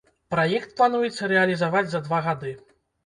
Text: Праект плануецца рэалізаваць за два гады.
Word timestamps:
Праект 0.33 0.71
плануецца 0.79 1.29
рэалізаваць 1.33 1.85
за 1.93 2.05
два 2.09 2.25
гады. 2.29 2.59